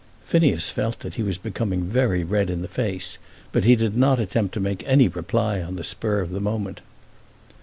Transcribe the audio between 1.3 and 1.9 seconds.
becoming